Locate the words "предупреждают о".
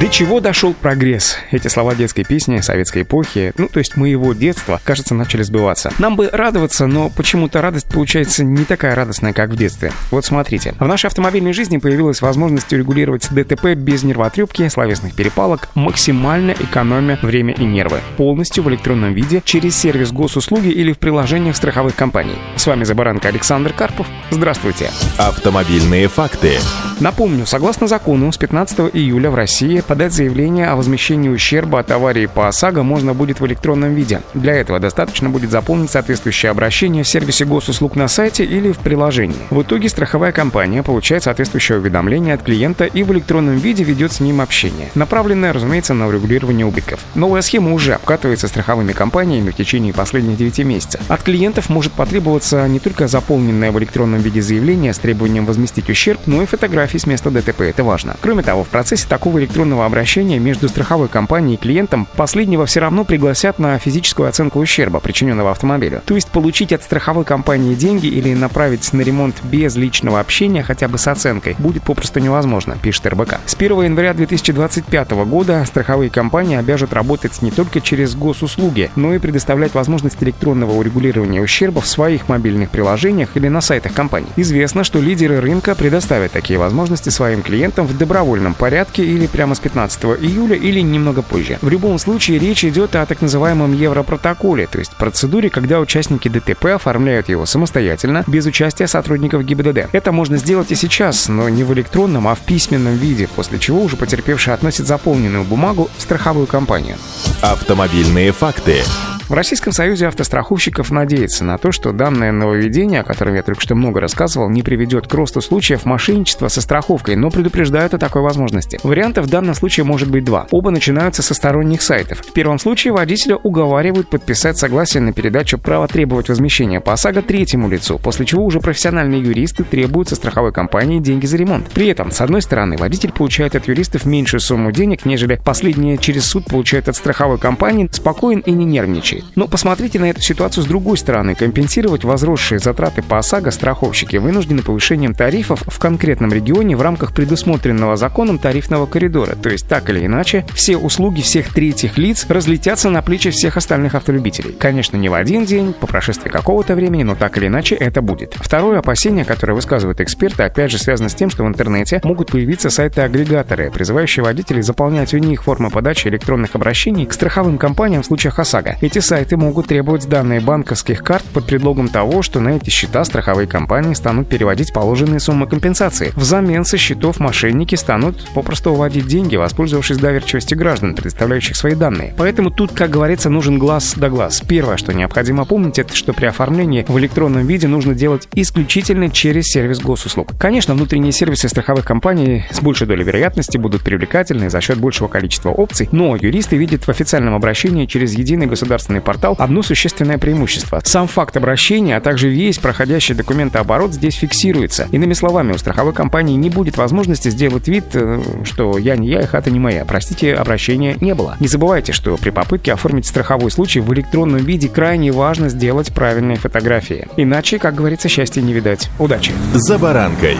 117.30-117.98